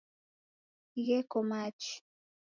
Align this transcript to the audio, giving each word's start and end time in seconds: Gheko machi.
Gheko 1.05 1.37
machi. 1.49 1.93